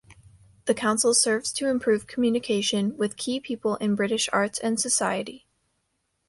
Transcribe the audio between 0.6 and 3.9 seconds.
The Council serves to improve communication with key people